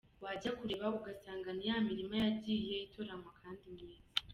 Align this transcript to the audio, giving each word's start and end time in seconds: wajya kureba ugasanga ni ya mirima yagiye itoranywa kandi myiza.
wajya 0.23 0.51
kureba 0.57 0.85
ugasanga 0.97 1.49
ni 1.57 1.65
ya 1.69 1.77
mirima 1.87 2.15
yagiye 2.23 2.75
itoranywa 2.85 3.31
kandi 3.41 3.63
myiza. 3.73 4.11